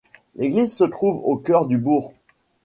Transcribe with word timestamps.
L'église 0.35 0.73
se 0.75 0.83
trouve 0.83 1.17
au 1.23 1.37
cœur 1.37 1.67
du 1.67 1.77
bourg. 1.77 2.11